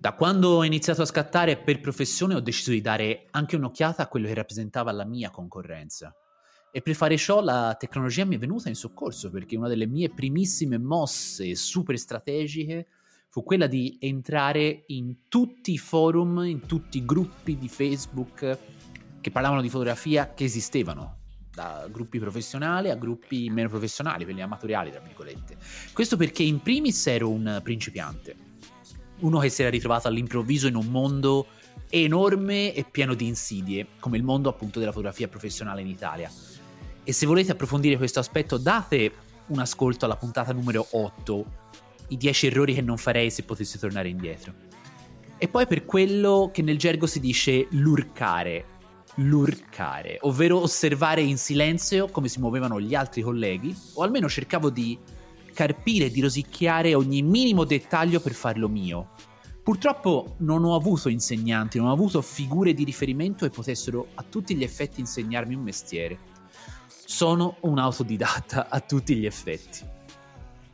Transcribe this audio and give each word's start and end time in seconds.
Da 0.00 0.12
quando 0.12 0.50
ho 0.50 0.64
iniziato 0.64 1.02
a 1.02 1.06
scattare 1.06 1.56
per 1.56 1.80
professione 1.80 2.34
ho 2.34 2.40
deciso 2.40 2.70
di 2.70 2.80
dare 2.80 3.26
anche 3.32 3.56
un'occhiata 3.56 4.04
a 4.04 4.06
quello 4.06 4.28
che 4.28 4.34
rappresentava 4.34 4.92
la 4.92 5.04
mia 5.04 5.30
concorrenza. 5.30 6.14
E 6.70 6.82
per 6.82 6.94
fare 6.94 7.16
ciò 7.16 7.40
la 7.40 7.74
tecnologia 7.76 8.24
mi 8.24 8.36
è 8.36 8.38
venuta 8.38 8.68
in 8.68 8.76
soccorso 8.76 9.28
perché 9.30 9.56
una 9.56 9.66
delle 9.66 9.86
mie 9.86 10.10
primissime 10.10 10.78
mosse 10.78 11.54
super 11.56 11.98
strategiche 11.98 12.86
fu 13.28 13.42
quella 13.42 13.66
di 13.66 13.96
entrare 14.00 14.84
in 14.86 15.28
tutti 15.28 15.72
i 15.72 15.78
forum, 15.78 16.44
in 16.44 16.66
tutti 16.66 16.98
i 16.98 17.04
gruppi 17.04 17.58
di 17.58 17.68
Facebook 17.68 18.58
che 19.20 19.30
parlavano 19.30 19.62
di 19.62 19.68
fotografia 19.68 20.32
che 20.32 20.44
esistevano, 20.44 21.16
da 21.52 21.88
gruppi 21.90 22.20
professionali 22.20 22.90
a 22.90 22.94
gruppi 22.94 23.50
meno 23.50 23.68
professionali, 23.68 24.22
quelli 24.22 24.42
amatoriali, 24.42 24.92
tra 24.92 25.00
virgolette. 25.00 25.56
Questo 25.92 26.16
perché 26.16 26.44
in 26.44 26.60
primis 26.60 27.04
ero 27.08 27.28
un 27.28 27.60
principiante 27.64 28.46
uno 29.20 29.38
che 29.38 29.48
si 29.48 29.62
era 29.62 29.70
ritrovato 29.70 30.08
all'improvviso 30.08 30.66
in 30.66 30.76
un 30.76 30.86
mondo 30.86 31.46
enorme 31.90 32.74
e 32.74 32.84
pieno 32.84 33.14
di 33.14 33.26
insidie, 33.26 33.86
come 33.98 34.16
il 34.16 34.22
mondo 34.22 34.48
appunto 34.48 34.78
della 34.78 34.92
fotografia 34.92 35.28
professionale 35.28 35.80
in 35.80 35.88
Italia. 35.88 36.30
E 37.02 37.12
se 37.12 37.26
volete 37.26 37.52
approfondire 37.52 37.96
questo 37.96 38.18
aspetto, 38.18 38.58
date 38.58 39.12
un 39.46 39.58
ascolto 39.58 40.04
alla 40.04 40.16
puntata 40.16 40.52
numero 40.52 40.86
8, 40.90 41.44
i 42.08 42.16
10 42.16 42.46
errori 42.46 42.74
che 42.74 42.82
non 42.82 42.98
farei 42.98 43.30
se 43.30 43.44
potessi 43.44 43.78
tornare 43.78 44.08
indietro. 44.08 44.52
E 45.38 45.48
poi 45.48 45.66
per 45.66 45.84
quello 45.84 46.50
che 46.52 46.62
nel 46.62 46.78
gergo 46.78 47.06
si 47.06 47.20
dice 47.20 47.68
lurcare, 47.70 48.64
lurcare, 49.16 50.18
ovvero 50.22 50.60
osservare 50.60 51.22
in 51.22 51.38
silenzio 51.38 52.08
come 52.08 52.28
si 52.28 52.40
muovevano 52.40 52.80
gli 52.80 52.94
altri 52.94 53.22
colleghi, 53.22 53.74
o 53.94 54.02
almeno 54.02 54.28
cercavo 54.28 54.68
di 54.68 54.98
carpire, 55.58 56.08
di 56.08 56.20
rosicchiare 56.20 56.94
ogni 56.94 57.20
minimo 57.20 57.64
dettaglio 57.64 58.20
per 58.20 58.32
farlo 58.32 58.68
mio. 58.68 59.08
Purtroppo 59.60 60.36
non 60.38 60.62
ho 60.62 60.76
avuto 60.76 61.08
insegnanti, 61.08 61.78
non 61.78 61.88
ho 61.88 61.92
avuto 61.92 62.22
figure 62.22 62.72
di 62.72 62.84
riferimento 62.84 63.44
che 63.44 63.50
potessero 63.50 64.06
a 64.14 64.22
tutti 64.22 64.54
gli 64.54 64.62
effetti 64.62 65.00
insegnarmi 65.00 65.56
un 65.56 65.62
mestiere. 65.62 66.18
Sono 66.86 67.56
un 67.62 67.76
autodidatta 67.78 68.68
a 68.70 68.78
tutti 68.78 69.16
gli 69.16 69.26
effetti. 69.26 69.80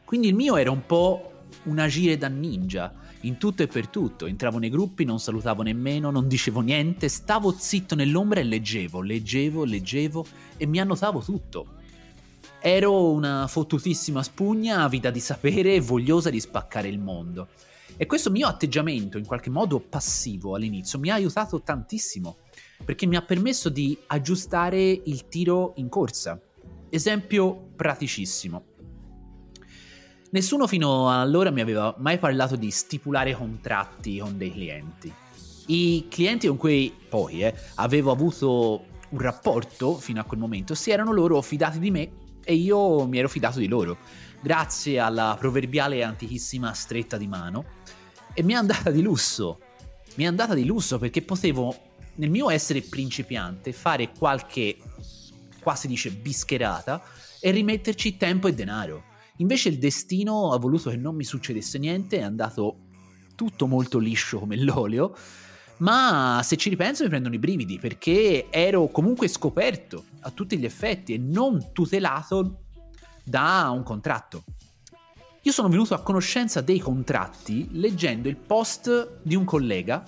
Quindi 0.05 0.29
il 0.29 0.35
mio 0.35 0.57
era 0.57 0.71
un 0.71 0.85
po' 0.85 1.31
un 1.63 1.79
agire 1.79 2.19
da 2.19 2.29
ninja, 2.29 2.93
in 3.23 3.39
tutto 3.39 3.63
e 3.63 3.69
per 3.69 3.89
tutto. 3.89 4.27
Entravo 4.27 4.59
nei 4.59 4.69
gruppi, 4.69 5.05
non 5.05 5.19
salutavo 5.19 5.63
nemmeno, 5.63 6.11
non 6.11 6.29
dicevo 6.29 6.61
niente, 6.61 7.09
stavo 7.09 7.55
zitto 7.57 7.95
nell'ombra 7.95 8.41
e 8.41 8.45
leggevo, 8.45 9.01
leggevo, 9.01 9.65
leggevo 9.65 10.27
e 10.59 10.67
mi 10.67 10.79
annotavo 10.79 11.23
tutto. 11.23 11.77
Ero 12.67 13.11
una 13.11 13.47
fottutissima 13.47 14.23
spugna, 14.23 14.85
avida 14.85 15.11
di 15.11 15.21
sapere 15.21 15.75
e 15.75 15.83
vogliosa 15.83 16.31
di 16.31 16.41
spaccare 16.41 16.89
il 16.89 16.99
mondo. 16.99 17.49
E 17.95 18.07
questo 18.07 18.31
mio 18.31 18.47
atteggiamento, 18.47 19.19
in 19.19 19.27
qualche 19.27 19.51
modo 19.51 19.81
passivo 19.81 20.55
all'inizio, 20.55 20.99
mi 20.99 21.11
ha 21.11 21.15
aiutato 21.15 21.61
tantissimo, 21.61 22.39
perché 22.83 23.05
mi 23.05 23.17
ha 23.17 23.21
permesso 23.21 23.69
di 23.69 23.95
aggiustare 24.07 24.81
il 24.81 25.29
tiro 25.29 25.75
in 25.77 25.91
corsa. 25.91 26.41
Esempio 26.89 27.69
praticissimo. 27.77 28.65
Nessuno 30.31 30.67
fino 30.67 31.11
allora 31.11 31.51
mi 31.51 31.61
aveva 31.61 31.95
mai 31.99 32.19
parlato 32.19 32.57
di 32.57 32.71
stipulare 32.71 33.35
contratti 33.35 34.21
con 34.21 34.39
dei 34.39 34.51
clienti. 34.51 35.13
I 35.67 36.07
clienti 36.09 36.47
con 36.47 36.57
cui 36.57 36.91
poi 37.11 37.43
eh, 37.43 37.55
avevo 37.75 38.11
avuto 38.11 38.87
un 39.11 39.19
rapporto 39.19 39.97
fino 39.99 40.19
a 40.19 40.25
quel 40.25 40.41
momento 40.41 40.75
si 40.75 40.91
erano 40.91 41.13
loro 41.13 41.41
fidati 41.43 41.79
di 41.79 41.91
me 41.91 42.23
e 42.45 42.55
io 42.55 43.07
mi 43.07 43.19
ero 43.19 43.29
fidato 43.29 43.59
di 43.59 43.67
loro, 43.67 43.99
grazie 44.43 44.99
alla 44.99 45.37
proverbiale 45.39 45.97
e 45.97 46.03
antichissima 46.03 46.73
stretta 46.75 47.17
di 47.17 47.27
mano, 47.27 47.65
e 48.35 48.43
mi 48.43 48.53
è 48.53 48.57
andata 48.57 48.91
di 48.91 49.03
lusso. 49.03 49.59
Mi 50.17 50.25
è 50.25 50.27
andata 50.27 50.55
di 50.55 50.65
lusso 50.65 50.99
perché 50.99 51.23
potevo, 51.23 51.77
nel 52.17 52.31
mio 52.31 52.51
essere 52.51 52.83
principiante, 52.83 53.73
fare 53.73 54.13
qualche, 54.13 54.77
qua 55.61 55.75
si 55.75 55.89
dice, 55.89 56.11
bischerata 56.11 57.03
e 57.41 57.51
rimetterci 57.51 58.17
tempo 58.17 58.47
e 58.47 58.55
denaro. 58.55 59.05
Invece 59.39 59.71
il 59.71 59.79
destino 59.79 60.53
ha 60.53 60.59
voluto 60.59 60.91
che 60.91 60.97
non 60.97 61.17
mi 61.17 61.25
succedesse 61.25 61.79
niente, 61.79 62.19
è 62.19 62.23
andato 62.23 62.79
tutto 63.35 63.67
molto 63.67 63.99
liscio 63.99 64.39
come 64.39 64.57
l'olio, 64.57 65.17
ma 65.85 66.41
se 66.43 66.57
ci 66.57 66.71
ripenso 66.71 67.03
mi 67.03 67.11
prendono 67.11 67.35
i 67.35 67.39
brividi 67.39 67.79
perché 67.79 68.47
ero 68.49 68.89
comunque 68.89 69.29
scoperto 69.29 70.05
a 70.21 70.31
tutti 70.31 70.57
gli 70.57 70.65
effetti 70.65 71.13
e 71.13 71.19
non 71.19 71.73
tutelato 71.73 72.61
da 73.23 73.71
un 73.71 73.83
contratto. 73.83 74.45
Io 75.43 75.53
sono 75.53 75.69
venuto 75.69 75.93
a 75.93 76.01
conoscenza 76.01 76.63
dei 76.63 76.79
contratti 76.79 77.69
leggendo 77.73 78.31
il 78.31 78.37
post 78.37 79.19
di 79.23 79.35
un 79.35 79.45
collega 79.45 80.03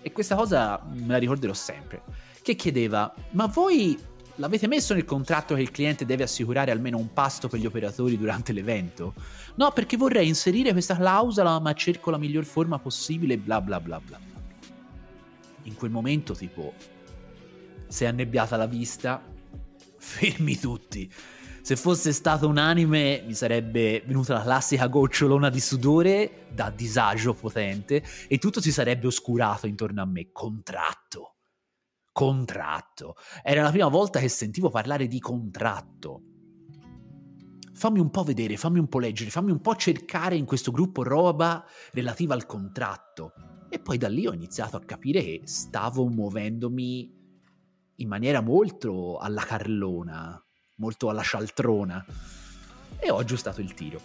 e 0.00 0.12
questa 0.12 0.34
cosa 0.34 0.82
me 0.90 1.08
la 1.08 1.18
ricorderò 1.18 1.52
sempre, 1.52 2.02
che 2.40 2.54
chiedeva 2.56 3.12
"Ma 3.32 3.46
voi 3.48 3.98
l'avete 4.36 4.66
messo 4.66 4.94
nel 4.94 5.04
contratto 5.04 5.54
che 5.54 5.60
il 5.60 5.70
cliente 5.70 6.06
deve 6.06 6.22
assicurare 6.22 6.70
almeno 6.70 6.96
un 6.96 7.12
pasto 7.12 7.48
per 7.48 7.60
gli 7.60 7.66
operatori 7.66 8.16
durante 8.16 8.54
l'evento?" 8.54 9.12
No, 9.56 9.72
perché 9.72 9.98
vorrei 9.98 10.26
inserire 10.26 10.72
questa 10.72 10.96
clausola, 10.96 11.60
ma 11.60 11.74
cerco 11.74 12.10
la 12.10 12.16
miglior 12.16 12.46
forma 12.46 12.78
possibile, 12.78 13.36
bla 13.36 13.60
bla 13.60 13.78
bla 13.78 14.00
bla 14.00 14.31
in 15.64 15.74
quel 15.74 15.90
momento 15.90 16.34
tipo 16.34 16.74
è 18.00 18.06
annebbiata 18.06 18.56
la 18.56 18.66
vista, 18.66 19.22
fermi 19.98 20.58
tutti. 20.58 21.12
Se 21.62 21.76
fosse 21.76 22.12
stato 22.12 22.48
un 22.48 22.58
anime 22.58 23.22
mi 23.24 23.34
sarebbe 23.34 24.02
venuta 24.04 24.34
la 24.34 24.42
classica 24.42 24.88
gocciolona 24.88 25.48
di 25.48 25.60
sudore 25.60 26.46
da 26.52 26.70
disagio 26.70 27.34
potente 27.34 28.02
e 28.26 28.38
tutto 28.38 28.60
si 28.60 28.72
sarebbe 28.72 29.06
oscurato 29.06 29.68
intorno 29.68 30.02
a 30.02 30.06
me. 30.06 30.32
Contratto. 30.32 31.36
Contratto. 32.10 33.14
Era 33.44 33.62
la 33.62 33.70
prima 33.70 33.88
volta 33.88 34.18
che 34.18 34.28
sentivo 34.28 34.70
parlare 34.70 35.06
di 35.06 35.20
contratto. 35.20 36.22
Fammi 37.74 38.00
un 38.00 38.10
po' 38.10 38.24
vedere, 38.24 38.56
fammi 38.56 38.78
un 38.78 38.88
po' 38.88 38.98
leggere, 38.98 39.30
fammi 39.30 39.52
un 39.52 39.60
po' 39.60 39.76
cercare 39.76 40.34
in 40.34 40.44
questo 40.44 40.72
gruppo 40.72 41.04
roba 41.04 41.64
relativa 41.92 42.34
al 42.34 42.46
contratto. 42.46 43.32
E 43.74 43.78
poi 43.78 43.96
da 43.96 44.08
lì 44.08 44.26
ho 44.26 44.34
iniziato 44.34 44.76
a 44.76 44.82
capire 44.84 45.22
che 45.22 45.40
stavo 45.44 46.06
muovendomi 46.06 47.10
in 47.96 48.06
maniera 48.06 48.42
molto 48.42 49.16
alla 49.16 49.40
carlona, 49.40 50.38
molto 50.76 51.08
alla 51.08 51.22
cialtrona. 51.22 52.04
E 52.98 53.10
ho 53.10 53.16
aggiustato 53.16 53.62
il 53.62 53.72
tiro. 53.72 53.98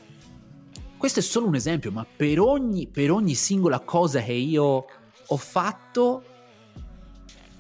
Questo 0.96 1.20
è 1.20 1.22
solo 1.22 1.48
un 1.48 1.56
esempio, 1.56 1.92
ma 1.92 2.06
per 2.06 2.40
ogni, 2.40 2.88
per 2.88 3.12
ogni 3.12 3.36
singola 3.36 3.82
cosa 3.82 4.22
che 4.22 4.32
io 4.32 4.86
ho 5.28 5.38
fatto 5.38 6.24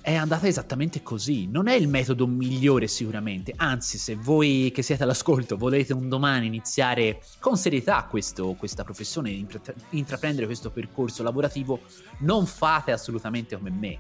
è 0.08 0.16
andata 0.16 0.48
esattamente 0.48 1.04
così. 1.04 1.48
Non 1.48 1.68
è 1.68 1.74
il 1.74 1.90
metodo 1.90 2.28
migliore 2.28 2.88
sicuramente, 2.88 3.52
anzi 3.58 3.98
se 3.98 4.16
voi 4.16 4.72
che 4.74 4.82
siete 4.82 5.04
all'ascolto 5.04 5.58
volete 5.58 5.92
un 5.92 6.08
domani 6.08 6.46
iniziare 6.46 7.22
con 7.42 7.58
serietà 7.58 8.06
questo, 8.10 8.54
questa 8.54 8.86
professione, 8.86 9.32
intra- 9.32 9.74
intraprendere 9.90 10.46
questo 10.46 10.72
percorso 10.72 11.24
lavorativo, 11.24 11.82
non 12.20 12.46
fate 12.46 12.94
assolutamente 12.94 13.58
come 13.58 13.70
me. 13.70 14.00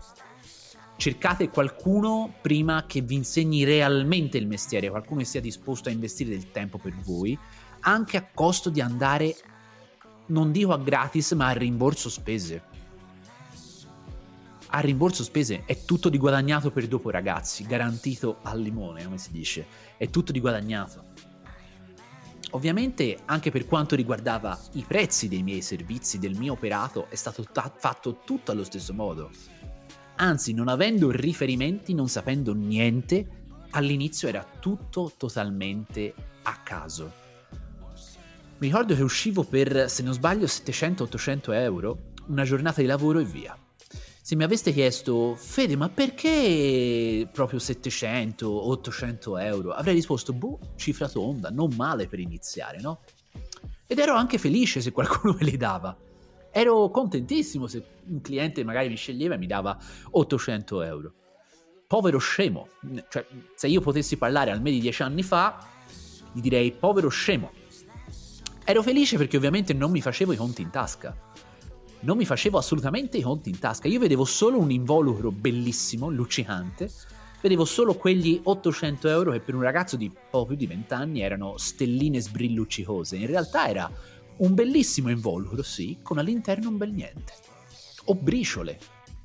Cercate 0.95 1.50
qualcuno 1.50 2.36
prima 2.42 2.86
che 2.88 3.01
vi 3.01 3.15
insegni 3.15 3.65
realmente 3.65 4.38
il 4.38 4.48
mestiere, 4.48 4.89
qualcuno 4.89 5.19
che 5.19 5.25
sia 5.25 5.42
disposto 5.42 5.89
a 5.89 5.92
investire 5.92 6.30
del 6.30 6.51
tempo 6.51 6.77
per 6.77 6.95
voi, 7.03 7.38
anche 7.81 8.15
a 8.15 8.25
costo 8.33 8.69
di 8.69 8.80
andare, 8.80 9.36
non 10.27 10.53
dico 10.53 10.71
a 10.71 10.77
gratis, 10.77 11.33
ma 11.33 11.48
a 11.48 11.51
rimborso 11.51 12.10
spese 12.10 12.75
a 14.69 14.79
rimborso 14.79 15.23
spese 15.23 15.63
è 15.65 15.85
tutto 15.85 16.09
di 16.09 16.17
guadagnato 16.17 16.71
per 16.71 16.87
dopo 16.87 17.09
ragazzi, 17.09 17.65
garantito 17.65 18.39
al 18.43 18.59
limone, 18.59 19.03
come 19.03 19.17
si 19.17 19.31
dice, 19.31 19.65
è 19.97 20.09
tutto 20.09 20.31
di 20.31 20.39
guadagnato. 20.39 21.05
Ovviamente 22.51 23.19
anche 23.25 23.51
per 23.51 23.65
quanto 23.65 23.95
riguardava 23.95 24.57
i 24.73 24.85
prezzi 24.87 25.27
dei 25.27 25.43
miei 25.43 25.61
servizi, 25.61 26.19
del 26.19 26.37
mio 26.37 26.53
operato, 26.53 27.07
è 27.09 27.15
stato 27.15 27.43
ta- 27.43 27.71
fatto 27.75 28.19
tutto 28.23 28.51
allo 28.51 28.63
stesso 28.63 28.93
modo. 28.93 29.29
Anzi, 30.15 30.53
non 30.53 30.67
avendo 30.67 31.11
riferimenti, 31.11 31.93
non 31.93 32.07
sapendo 32.07 32.53
niente, 32.53 33.45
all'inizio 33.71 34.27
era 34.27 34.45
tutto 34.59 35.11
totalmente 35.15 36.13
a 36.43 36.57
caso. 36.63 37.25
Mi 38.59 38.67
ricordo 38.67 38.95
che 38.95 39.03
uscivo 39.03 39.43
per, 39.43 39.89
se 39.89 40.01
non 40.01 40.13
sbaglio, 40.13 40.45
700-800 40.45 41.53
euro, 41.53 42.13
una 42.27 42.43
giornata 42.43 42.81
di 42.81 42.87
lavoro 42.87 43.19
e 43.19 43.25
via. 43.25 43.55
Se 44.27 44.35
mi 44.35 44.44
aveste 44.44 44.74
chiesto, 44.74 45.35
Fede, 45.35 45.77
ma 45.77 45.88
perché 45.88 47.29
proprio 47.31 47.59
700-800 47.59 49.41
euro? 49.41 49.71
Avrei 49.71 49.94
risposto, 49.94 50.33
boh, 50.33 50.59
cifra 50.75 51.07
tonda, 51.07 51.50
non 51.50 51.74
male 51.77 52.07
per 52.07 52.19
iniziare, 52.19 52.81
no? 52.81 53.03
Ed 53.88 53.97
ero 53.97 54.15
anche 54.15 54.38
felice 54.38 54.81
se 54.81 54.91
qualcuno 54.91 55.33
me 55.39 55.45
li 55.45 55.56
dava. 55.56 55.95
Ero 56.51 56.89
contentissimo 56.89 57.68
se 57.68 57.81
un 58.07 58.19
cliente 58.19 58.65
magari 58.65 58.89
mi 58.89 58.97
sceglieva 58.97 59.35
e 59.35 59.38
mi 59.38 59.47
dava 59.47 59.79
800 60.12 60.81
euro. 60.81 61.13
Povero 61.88 62.18
scemo. 62.18 62.68
Cioè, 63.07 63.25
se 63.56 63.68
io 63.69 63.79
potessi 63.79 64.18
parlare 64.18 64.51
al 64.51 64.62
me 64.62 64.71
di 64.71 64.81
dieci 64.81 65.03
anni 65.03 65.24
fa, 65.24 65.57
gli 66.33 66.41
direi 66.41 66.74
povero 66.74 67.07
scemo. 67.07 67.50
Ero 68.65 68.83
felice 68.83 69.15
perché 69.15 69.38
ovviamente 69.38 69.71
non 69.74 69.89
mi 69.89 70.01
facevo 70.01 70.33
i 70.33 70.35
conti 70.35 70.63
in 70.63 70.69
tasca. 70.69 71.26
Non 72.01 72.17
mi 72.17 72.25
facevo 72.25 72.57
assolutamente 72.57 73.17
i 73.17 73.21
conti 73.21 73.49
in 73.49 73.59
tasca. 73.59 73.88
Io 73.88 73.99
vedevo 73.99 74.23
solo 74.23 74.59
un 74.59 74.71
involucro 74.71 75.31
bellissimo, 75.31 76.09
luccicante. 76.09 76.91
Vedevo 77.41 77.65
solo 77.65 77.95
quegli 77.95 78.39
800 78.44 79.07
euro 79.07 79.31
che 79.31 79.39
per 79.39 79.55
un 79.55 79.61
ragazzo 79.61 79.95
di 79.95 80.11
poco 80.29 80.47
più 80.47 80.55
di 80.55 80.67
20 80.67 80.94
anni 80.94 81.21
erano 81.21 81.57
stelline 81.57 82.19
sbrilluccicose. 82.19 83.15
In 83.15 83.27
realtà 83.27 83.67
era 83.67 83.91
un 84.38 84.53
bellissimo 84.53 85.09
involucro, 85.09 85.63
sì, 85.63 85.97
con 86.01 86.17
all'interno 86.17 86.69
un 86.69 86.77
bel 86.77 86.91
niente. 86.91 87.33
O 88.05 88.15
briciole, 88.15 88.79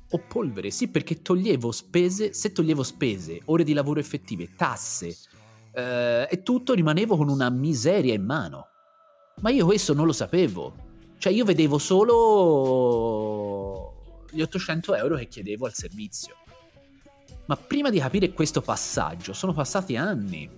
o 0.09 0.19
polvere, 0.27 0.71
sì, 0.71 0.87
perché 0.87 1.21
toglievo 1.21 1.71
spese, 1.71 2.33
se 2.33 2.51
toglievo 2.51 2.83
spese, 2.83 3.41
ore 3.45 3.63
di 3.63 3.73
lavoro 3.73 3.99
effettive, 3.99 4.49
tasse 4.55 5.15
eh, 5.73 6.27
e 6.29 6.43
tutto, 6.43 6.73
rimanevo 6.73 7.17
con 7.17 7.29
una 7.29 7.49
miseria 7.49 8.13
in 8.13 8.23
mano. 8.23 8.67
Ma 9.41 9.49
io 9.49 9.65
questo 9.65 9.93
non 9.93 10.05
lo 10.05 10.13
sapevo. 10.13 10.91
Cioè 11.23 11.31
io 11.31 11.45
vedevo 11.45 11.77
solo 11.77 13.13
gli 14.29 14.41
800 14.41 14.93
euro 14.95 15.15
che 15.15 15.29
chiedevo 15.29 15.65
al 15.65 15.73
servizio. 15.73 16.35
Ma 17.45 17.55
prima 17.55 17.89
di 17.89 17.97
capire 17.97 18.33
questo 18.33 18.59
passaggio 18.59 19.31
sono 19.31 19.53
passati 19.53 19.95
anni 19.95 20.49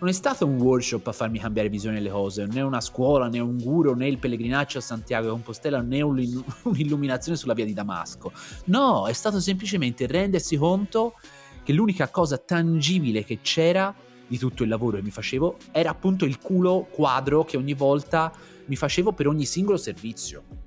non 0.00 0.08
è 0.08 0.12
stato 0.12 0.44
un 0.44 0.60
workshop 0.60 1.06
a 1.06 1.12
farmi 1.12 1.38
cambiare 1.38 1.68
visione 1.68 1.98
delle 1.98 2.10
cose, 2.10 2.46
né 2.46 2.62
una 2.62 2.80
scuola, 2.80 3.28
né 3.28 3.38
un 3.38 3.58
guru, 3.58 3.94
né 3.94 4.08
il 4.08 4.18
pellegrinaggio 4.18 4.78
a 4.78 4.80
Santiago 4.80 5.26
de 5.26 5.30
Compostela, 5.30 5.80
né 5.82 6.02
un'illuminazione 6.02 7.38
sulla 7.38 7.54
via 7.54 7.64
di 7.64 7.72
Damasco. 7.72 8.32
No, 8.64 9.06
è 9.06 9.12
stato 9.12 9.38
semplicemente 9.38 10.08
rendersi 10.08 10.56
conto 10.56 11.14
che 11.62 11.72
l'unica 11.72 12.08
cosa 12.08 12.38
tangibile 12.38 13.22
che 13.22 13.38
c'era 13.40 13.94
di 14.28 14.38
tutto 14.38 14.62
il 14.62 14.68
lavoro 14.68 14.98
che 14.98 15.02
mi 15.02 15.10
facevo 15.10 15.56
era 15.72 15.90
appunto 15.90 16.24
il 16.24 16.38
culo 16.38 16.86
quadro 16.90 17.44
che 17.44 17.56
ogni 17.56 17.74
volta 17.74 18.32
mi 18.66 18.76
facevo 18.76 19.12
per 19.12 19.26
ogni 19.26 19.46
singolo 19.46 19.78
servizio. 19.78 20.66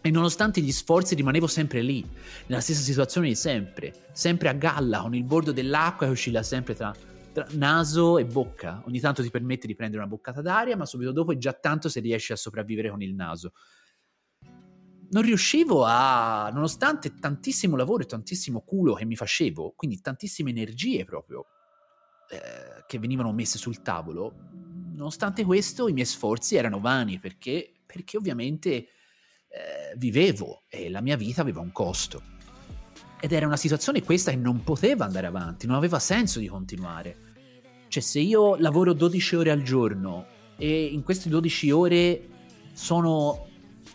E 0.00 0.10
nonostante 0.10 0.60
gli 0.60 0.70
sforzi 0.70 1.14
rimanevo 1.16 1.46
sempre 1.46 1.82
lì, 1.82 2.06
nella 2.46 2.60
stessa 2.60 2.80
situazione 2.80 3.28
di 3.28 3.34
sempre, 3.34 4.06
sempre 4.12 4.48
a 4.48 4.52
galla, 4.52 5.00
con 5.00 5.14
il 5.14 5.24
bordo 5.24 5.50
dell'acqua 5.50 6.06
che 6.06 6.12
oscilla 6.12 6.42
sempre 6.42 6.74
tra 6.74 6.94
naso 7.52 8.18
e 8.18 8.24
bocca. 8.24 8.82
Ogni 8.86 9.00
tanto 9.00 9.22
ti 9.22 9.30
permette 9.30 9.66
di 9.66 9.74
prendere 9.74 10.02
una 10.02 10.10
boccata 10.10 10.40
d'aria, 10.40 10.76
ma 10.76 10.86
subito 10.86 11.10
dopo 11.12 11.32
è 11.32 11.36
già 11.36 11.52
tanto 11.52 11.88
se 11.88 12.00
riesci 12.00 12.32
a 12.32 12.36
sopravvivere 12.36 12.90
con 12.90 13.02
il 13.02 13.14
naso. 13.14 13.52
Non 15.10 15.22
riuscivo 15.22 15.84
a, 15.84 16.50
nonostante 16.52 17.14
tantissimo 17.14 17.76
lavoro 17.76 18.02
e 18.02 18.06
tantissimo 18.06 18.60
culo 18.60 18.94
che 18.94 19.04
mi 19.04 19.16
facevo, 19.16 19.72
quindi 19.74 20.00
tantissime 20.00 20.50
energie 20.50 21.04
proprio 21.04 21.46
eh, 22.30 22.84
che 22.86 22.98
venivano 22.98 23.32
messe 23.32 23.58
sul 23.58 23.82
tavolo, 23.82 24.34
nonostante 24.94 25.44
questo 25.44 25.88
i 25.88 25.92
miei 25.92 26.06
sforzi 26.06 26.56
erano 26.56 26.80
vani 26.80 27.18
perché, 27.18 27.72
perché 27.86 28.16
ovviamente 28.16 28.68
eh, 29.48 29.94
vivevo 29.96 30.64
e 30.68 30.90
la 30.90 31.00
mia 31.00 31.16
vita 31.16 31.40
aveva 31.40 31.60
un 31.60 31.72
costo. 31.72 32.22
Ed 33.20 33.32
era 33.32 33.46
una 33.46 33.56
situazione 33.56 34.02
questa 34.02 34.30
che 34.30 34.36
non 34.36 34.62
poteva 34.62 35.04
andare 35.04 35.26
avanti, 35.26 35.66
non 35.66 35.76
aveva 35.76 35.98
senso 35.98 36.38
di 36.38 36.46
continuare. 36.46 37.26
Cioè, 37.88 38.02
se 38.02 38.20
io 38.20 38.56
lavoro 38.56 38.92
12 38.92 39.36
ore 39.36 39.50
al 39.50 39.62
giorno 39.62 40.26
e 40.56 40.84
in 40.84 41.02
queste 41.02 41.28
12 41.28 41.70
ore 41.70 42.28
sono 42.72 43.48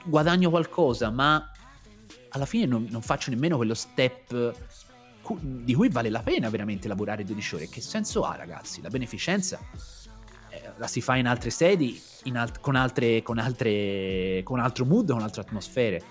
guadagno 0.05 0.49
qualcosa, 0.49 1.09
ma 1.09 1.51
alla 2.29 2.45
fine 2.45 2.65
non, 2.65 2.87
non 2.89 3.01
faccio 3.01 3.29
nemmeno 3.29 3.57
quello 3.57 3.75
step 3.75 4.55
di 5.39 5.73
cui 5.73 5.89
vale 5.89 6.09
la 6.09 6.21
pena 6.21 6.49
veramente 6.49 6.87
lavorare 6.87 7.23
12 7.23 7.55
ore. 7.55 7.69
Che 7.69 7.81
senso 7.81 8.23
ha, 8.23 8.35
ragazzi? 8.35 8.81
La 8.81 8.89
beneficenza 8.89 9.59
eh, 10.49 10.71
la 10.77 10.87
si 10.87 11.01
fa 11.01 11.15
in 11.15 11.27
altre 11.27 11.49
sedi, 11.49 11.99
in 12.23 12.37
alt- 12.37 12.59
con, 12.59 12.75
altre, 12.75 13.21
con, 13.21 13.37
altre, 13.37 14.41
con 14.43 14.59
altro 14.59 14.85
mood, 14.85 15.11
con 15.11 15.21
altre 15.21 15.41
atmosfere. 15.41 16.03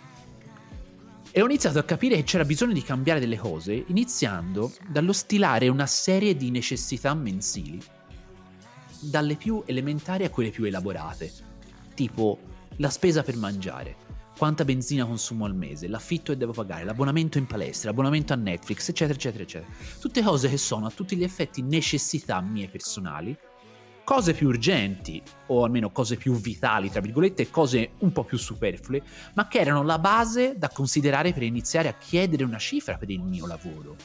E 1.30 1.40
ho 1.40 1.46
iniziato 1.46 1.78
a 1.78 1.84
capire 1.84 2.16
che 2.16 2.24
c'era 2.24 2.44
bisogno 2.44 2.72
di 2.72 2.82
cambiare 2.82 3.20
delle 3.20 3.38
cose, 3.38 3.84
iniziando 3.86 4.72
dallo 4.88 5.12
stilare 5.12 5.68
una 5.68 5.86
serie 5.86 6.36
di 6.36 6.50
necessità 6.50 7.14
mensili, 7.14 7.80
dalle 9.00 9.36
più 9.36 9.62
elementari 9.64 10.24
a 10.24 10.30
quelle 10.30 10.50
più 10.50 10.64
elaborate, 10.64 11.32
tipo 11.94 12.38
la 12.76 12.90
spesa 12.90 13.22
per 13.22 13.36
mangiare, 13.36 13.96
quanta 14.36 14.64
benzina 14.64 15.04
consumo 15.04 15.44
al 15.44 15.54
mese, 15.54 15.88
l'affitto 15.88 16.32
che 16.32 16.38
devo 16.38 16.52
pagare, 16.52 16.84
l'abbonamento 16.84 17.38
in 17.38 17.46
palestra, 17.46 17.90
l'abbonamento 17.90 18.32
a 18.32 18.36
Netflix, 18.36 18.88
eccetera, 18.88 19.16
eccetera, 19.16 19.42
eccetera. 19.42 19.72
Tutte 20.00 20.22
cose 20.22 20.48
che 20.48 20.56
sono 20.56 20.86
a 20.86 20.90
tutti 20.90 21.16
gli 21.16 21.24
effetti 21.24 21.62
necessità 21.62 22.40
mie 22.40 22.68
personali 22.68 23.36
cose 24.04 24.34
più 24.34 24.48
urgenti, 24.48 25.22
o 25.46 25.64
almeno 25.64 25.90
cose 25.90 26.16
più 26.16 26.34
vitali, 26.34 26.90
tra 26.90 27.00
virgolette, 27.00 27.50
cose 27.50 27.92
un 27.98 28.12
po' 28.12 28.24
più 28.24 28.36
superflue, 28.36 29.02
ma 29.34 29.46
che 29.48 29.58
erano 29.58 29.82
la 29.82 29.98
base 29.98 30.56
da 30.58 30.68
considerare 30.68 31.32
per 31.32 31.44
iniziare 31.44 31.88
a 31.88 31.94
chiedere 31.94 32.44
una 32.44 32.58
cifra 32.58 32.96
per 32.96 33.10
il 33.10 33.22
mio 33.22 33.46
lavoro. 33.46 33.96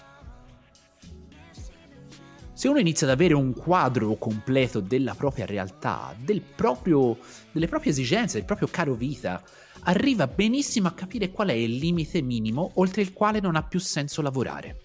Se 2.57 2.67
uno 2.67 2.79
inizia 2.79 3.05
ad 3.05 3.13
avere 3.13 3.35
un 3.35 3.53
quadro 3.53 4.15
completo 4.15 4.79
della 4.79 5.13
propria 5.13 5.45
realtà, 5.45 6.15
del 6.17 6.41
proprio, 6.41 7.15
delle 7.51 7.67
proprie 7.67 7.91
esigenze, 7.91 8.37
del 8.37 8.47
proprio 8.47 8.67
caro 8.67 8.95
vita, 8.95 9.43
arriva 9.81 10.25
benissimo 10.25 10.87
a 10.87 10.93
capire 10.93 11.29
qual 11.29 11.49
è 11.49 11.53
il 11.53 11.75
limite 11.75 12.19
minimo 12.23 12.71
oltre 12.77 13.03
il 13.03 13.13
quale 13.13 13.39
non 13.39 13.55
ha 13.55 13.61
più 13.61 13.79
senso 13.79 14.23
lavorare. 14.23 14.81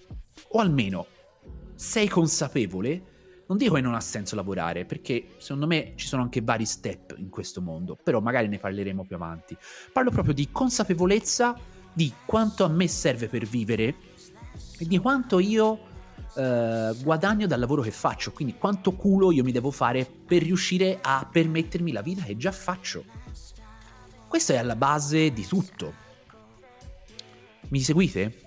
O 0.48 0.58
almeno 0.58 1.06
sei 1.74 2.08
consapevole 2.08 3.04
non 3.46 3.56
dico 3.56 3.72
che 3.76 3.80
non 3.80 3.94
ha 3.94 4.00
senso 4.00 4.36
lavorare, 4.36 4.84
perché 4.84 5.28
secondo 5.38 5.66
me 5.66 5.94
ci 5.96 6.06
sono 6.06 6.20
anche 6.20 6.42
vari 6.42 6.66
step 6.66 7.14
in 7.16 7.30
questo 7.30 7.62
mondo, 7.62 7.96
però 7.96 8.20
magari 8.20 8.48
ne 8.48 8.58
parleremo 8.58 9.06
più 9.06 9.16
avanti. 9.16 9.56
Parlo 9.90 10.10
proprio 10.10 10.34
di 10.34 10.50
consapevolezza 10.52 11.58
di 11.90 12.12
quanto 12.26 12.64
a 12.64 12.68
me 12.68 12.86
serve 12.86 13.28
per 13.28 13.46
vivere 13.46 13.94
e 14.76 14.86
di 14.86 14.98
quanto 14.98 15.38
io 15.38 15.88
eh, 16.36 16.94
guadagno 17.02 17.46
dal 17.46 17.60
lavoro 17.60 17.82
che 17.82 17.90
faccio, 17.90 18.32
quindi 18.32 18.56
quanto 18.56 18.92
culo 18.92 19.32
io 19.32 19.44
mi 19.44 19.52
devo 19.52 19.70
fare 19.70 20.04
per 20.04 20.42
riuscire 20.42 20.98
a 21.00 21.28
permettermi 21.30 21.92
la 21.92 22.02
vita 22.02 22.22
che 22.22 22.36
già 22.36 22.52
faccio. 22.52 23.04
Questa 24.28 24.54
è 24.54 24.56
alla 24.56 24.76
base 24.76 25.32
di 25.32 25.46
tutto. 25.46 25.92
Mi 27.68 27.80
seguite? 27.80 28.40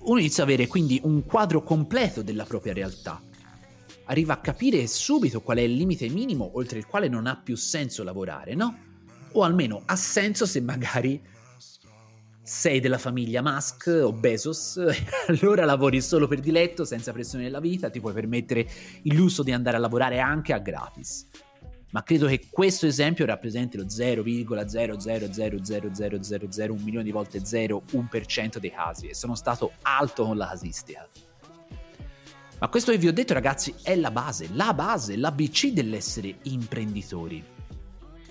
Uno 0.00 0.18
inizia 0.18 0.42
ad 0.42 0.48
avere 0.48 0.66
quindi 0.66 1.00
un 1.04 1.24
quadro 1.24 1.62
completo 1.62 2.22
della 2.22 2.44
propria 2.44 2.72
realtà 2.72 3.20
arriva 4.06 4.34
a 4.34 4.40
capire 4.40 4.86
subito 4.86 5.40
qual 5.40 5.58
è 5.58 5.62
il 5.62 5.74
limite 5.74 6.08
minimo 6.08 6.50
oltre 6.54 6.78
il 6.78 6.86
quale 6.86 7.08
non 7.08 7.26
ha 7.26 7.36
più 7.36 7.56
senso 7.56 8.02
lavorare, 8.02 8.54
no? 8.54 8.76
O 9.32 9.42
almeno 9.42 9.82
ha 9.86 9.96
senso 9.96 10.44
se 10.44 10.60
magari 10.60 11.20
sei 12.42 12.80
della 12.80 12.98
famiglia 12.98 13.40
Musk 13.40 14.00
o 14.02 14.12
Bezos, 14.12 14.80
allora 15.28 15.64
lavori 15.64 16.00
solo 16.00 16.26
per 16.26 16.40
diletto, 16.40 16.84
senza 16.84 17.12
pressione 17.12 17.44
nella 17.44 17.60
vita, 17.60 17.88
ti 17.88 18.00
puoi 18.00 18.12
permettere 18.12 18.66
il 19.02 19.14
lusso 19.14 19.44
di 19.44 19.52
andare 19.52 19.76
a 19.76 19.80
lavorare 19.80 20.18
anche 20.18 20.52
a 20.52 20.58
gratis. 20.58 21.28
Ma 21.92 22.02
credo 22.02 22.26
che 22.26 22.48
questo 22.50 22.86
esempio 22.86 23.24
rappresenti 23.26 23.76
lo 23.76 23.84
0,000000001 23.84 26.82
milione 26.82 27.04
di 27.04 27.12
volte 27.12 27.44
0, 27.44 27.82
1% 27.92 28.56
dei 28.58 28.70
casi 28.70 29.08
e 29.08 29.14
sono 29.14 29.34
stato 29.34 29.72
alto 29.82 30.24
con 30.24 30.38
la 30.38 30.48
casistica. 30.48 31.06
Ma 32.58 32.68
questo 32.68 32.92
che 32.92 32.98
vi 32.98 33.08
ho 33.08 33.12
detto 33.12 33.34
ragazzi 33.34 33.74
è 33.82 33.94
la 33.94 34.10
base, 34.10 34.48
la 34.52 34.72
base, 34.72 35.16
l'ABC 35.16 35.72
dell'essere 35.72 36.38
imprenditori. 36.44 37.44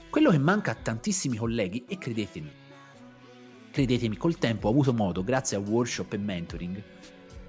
Quello 0.10 0.32
che 0.32 0.40
manca 0.40 0.72
a 0.72 0.76
tantissimi 0.76 1.38
colleghi, 1.38 1.86
e 1.88 1.98
credetemi, 1.98 2.52
credetemi, 3.72 4.18
col 4.18 4.38
tempo 4.38 4.68
ho 4.68 4.72
avuto 4.72 4.94
modo, 4.94 5.24
grazie 5.24 5.58
a 5.58 5.60
workshop 5.60 6.14
e 6.14 6.18
mentoring, 6.18 6.84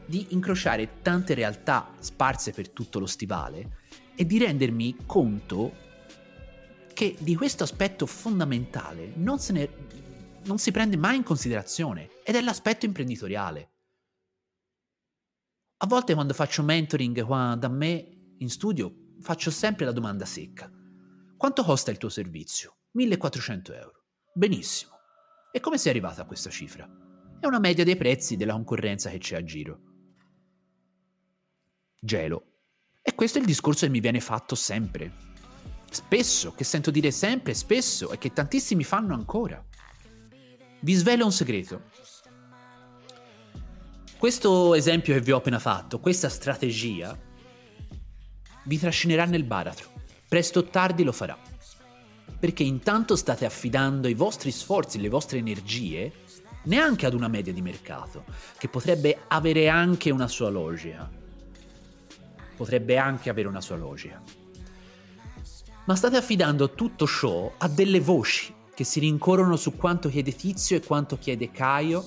di 0.07 0.29
incrociare 0.31 1.00
tante 1.02 1.35
realtà 1.35 1.93
sparse 1.99 2.52
per 2.52 2.71
tutto 2.71 2.99
lo 2.99 3.07
stivale 3.07 3.81
e 4.14 4.25
di 4.25 4.38
rendermi 4.38 4.97
conto 5.05 5.91
che 6.95 7.17
di 7.19 7.35
questo 7.35 7.64
aspetto 7.64 8.07
fondamentale 8.07 9.12
non, 9.17 9.38
ne, 9.50 9.69
non 10.45 10.59
si 10.59 10.71
prende 10.71 10.97
mai 10.97 11.17
in 11.17 11.23
considerazione 11.23 12.09
ed 12.25 12.35
è 12.35 12.41
l'aspetto 12.41 12.87
imprenditoriale. 12.87 13.71
A 15.79 15.87
volte 15.87 16.14
quando 16.14 16.33
faccio 16.33 16.62
mentoring 16.62 17.25
qua 17.25 17.57
da 17.59 17.69
me 17.69 18.35
in 18.38 18.49
studio 18.49 19.14
faccio 19.21 19.50
sempre 19.50 19.85
la 19.85 19.93
domanda 19.93 20.25
secca. 20.25 20.71
Quanto 21.37 21.64
costa 21.64 21.91
il 21.91 21.99
tuo 21.99 22.09
servizio? 22.09 22.76
1400 22.93 23.73
euro. 23.73 24.05
Benissimo. 24.33 24.92
E 25.55 25.61
come 25.61 25.77
sei 25.77 25.91
arrivata 25.91 26.23
a 26.23 26.25
questa 26.25 26.49
cifra? 26.49 26.89
È 27.39 27.45
una 27.45 27.59
media 27.59 27.85
dei 27.85 27.95
prezzi 27.95 28.37
della 28.37 28.55
concorrenza 28.55 29.11
che 29.11 29.19
c'è 29.19 29.37
a 29.37 29.45
giro. 29.45 29.81
Gelo. 32.01 32.47
E 33.03 33.15
questo 33.15 33.37
è 33.37 33.43
il 33.43 33.47
discorso 33.47 33.85
che 33.85 33.93
mi 33.93 34.01
viene 34.01 34.21
fatto 34.21 34.55
sempre. 34.55 35.13
Spesso, 35.91 36.53
che 36.53 36.65
sento 36.65 36.91
dire 36.91 37.11
sempre, 37.11 37.53
spesso, 37.53 38.13
e 38.13 38.17
che 38.17 38.33
tantissimi 38.33 38.83
fanno 38.83 39.13
ancora. 39.13 39.63
Vi 40.81 40.95
svelo 40.95 41.27
un 41.27 41.33
segreto. 41.33 41.83
Questo 44.17 44.75
esempio 44.75 45.13
che 45.13 45.21
vi 45.21 45.33
ho 45.33 45.37
appena 45.37 45.59
fatto, 45.59 46.01
questa 46.01 46.31
strategia, 46.31 47.15
vi 48.65 48.79
trascinerà 48.79 49.27
nel 49.27 49.45
baratro. 49.45 49.91
Presto 50.27 50.61
o 50.61 50.65
tardi 50.65 51.03
lo 51.03 51.13
farà. 51.13 51.52
Perché 52.43 52.65
intanto 52.65 53.15
state 53.15 53.45
affidando 53.45 54.09
i 54.09 54.15
vostri 54.15 54.51
sforzi, 54.51 55.01
le 55.01 55.09
vostre 55.09 55.39
energie, 55.39 56.11
neanche 56.65 57.07
ad 57.07 57.15
una 57.15 57.29
media 57.29 57.53
di 57.53 57.63
mercato, 57.63 58.25
che 58.59 58.67
potrebbe 58.67 59.17
avere 59.29 59.69
anche 59.69 60.11
una 60.11 60.27
sua 60.27 60.51
logica. 60.51 61.09
Potrebbe 62.57 62.97
anche 62.97 63.31
avere 63.31 63.47
una 63.47 63.61
sua 63.61 63.77
logica. 63.77 64.21
Ma 65.85 65.95
state 65.95 66.17
affidando 66.17 66.73
tutto 66.73 67.07
ciò 67.07 67.53
a 67.57 67.69
delle 67.69 68.01
voci 68.01 68.53
che 68.75 68.83
si 68.83 68.99
rincorrono 68.99 69.55
su 69.55 69.77
quanto 69.77 70.09
chiede 70.09 70.35
Tizio 70.35 70.77
e 70.77 70.83
quanto 70.83 71.17
chiede 71.19 71.53
Caio 71.53 72.05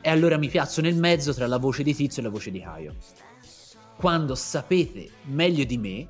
e 0.00 0.08
allora 0.08 0.38
mi 0.38 0.46
piazzo 0.46 0.80
nel 0.80 0.94
mezzo 0.94 1.34
tra 1.34 1.48
la 1.48 1.58
voce 1.58 1.82
di 1.82 1.96
Tizio 1.96 2.22
e 2.22 2.26
la 2.26 2.30
voce 2.30 2.52
di 2.52 2.60
Caio. 2.60 2.94
Quando 3.96 4.36
sapete 4.36 5.10
meglio 5.24 5.64
di 5.64 5.78
me, 5.78 6.08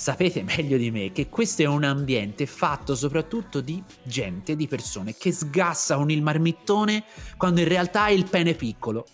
sapete 0.00 0.42
meglio 0.42 0.78
di 0.78 0.90
me 0.90 1.12
che 1.12 1.28
questo 1.28 1.60
è 1.60 1.66
un 1.66 1.84
ambiente 1.84 2.46
fatto 2.46 2.94
soprattutto 2.94 3.60
di 3.60 3.84
gente, 4.02 4.56
di 4.56 4.66
persone 4.66 5.14
che 5.14 5.30
sgassa 5.30 5.96
con 5.96 6.10
il 6.10 6.22
marmittone 6.22 7.04
quando 7.36 7.60
in 7.60 7.68
realtà 7.68 8.08
il 8.08 8.24
pene 8.24 8.52
è 8.52 8.56
piccolo. 8.56 9.06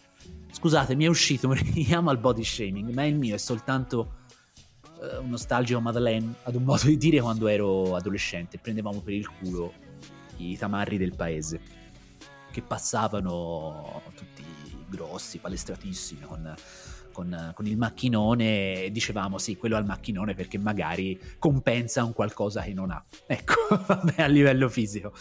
Scusate, 0.49 0.95
mi 0.95 1.03
è 1.03 1.09
uscito 1.09 1.49
un 1.49 1.55
richiamo 1.75 2.11
al 2.11 2.19
body 2.19 2.45
shaming, 2.45 2.95
ma 2.95 3.05
il 3.05 3.17
mio 3.17 3.35
è 3.35 3.39
soltanto 3.39 4.19
uh, 5.01 5.23
un 5.23 5.31
nostalgico 5.31 5.81
Madeleine 5.81 6.37
ad 6.45 6.55
un 6.55 6.63
modo 6.63 6.87
di 6.87 6.97
dire 6.97 7.21
quando 7.21 7.49
ero 7.49 7.97
adolescente. 7.97 8.57
Prendevamo 8.57 9.01
per 9.01 9.15
il 9.15 9.29
culo 9.29 9.73
i 10.37 10.57
tamarri 10.57 10.99
del 10.99 11.17
paese 11.17 11.61
che 12.53 12.63
passavano 12.63 14.03
tutti 14.15 14.45
grossi, 14.89 15.39
palestratissimi, 15.39 16.21
con, 16.21 16.55
con, 17.17 17.53
con, 17.55 17.67
il 17.67 17.79
macchinone 17.79 18.91
dicevamo 18.93 19.39
sì, 19.39 19.57
quello 19.57 19.77
al 19.77 19.87
macchinone 19.87 20.35
perché 20.35 20.59
magari 20.59 21.19
compensa 21.39 22.05
un 22.05 22.13
qualcosa 22.13 22.61
che 22.61 22.75
non 22.75 22.91
ha. 22.91 23.03
Ecco, 23.27 23.55
a 24.17 24.27
livello 24.27 24.69
fisico. 24.69 25.15